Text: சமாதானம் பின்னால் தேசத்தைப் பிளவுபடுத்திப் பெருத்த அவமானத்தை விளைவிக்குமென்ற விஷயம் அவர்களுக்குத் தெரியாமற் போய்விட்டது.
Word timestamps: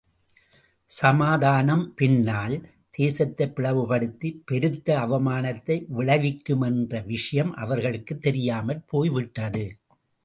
சமாதானம் 0.85 1.93
பின்னால் 1.93 2.69
தேசத்தைப் 2.97 3.53
பிளவுபடுத்திப் 3.55 4.41
பெருத்த 4.45 4.97
அவமானத்தை 4.99 5.85
விளைவிக்குமென்ற 5.97 7.05
விஷயம் 7.05 7.53
அவர்களுக்குத் 7.53 8.21
தெரியாமற் 8.21 8.87
போய்விட்டது. 8.87 9.77